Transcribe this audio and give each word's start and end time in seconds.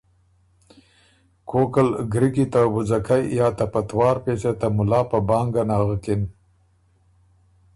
کوک 1.49 1.73
ال 1.81 1.89
ګری 2.13 2.29
کی 2.35 2.45
ته 2.53 2.61
وُځَکئ 2.73 3.23
یا 3.39 3.47
ته 3.57 3.65
پتوار 3.73 4.15
پېڅه 4.23 4.51
ته 4.59 4.67
مُلا 4.75 5.01
په 5.09 5.17
بانګه 5.27 5.63
نغکِن۔ 5.69 6.21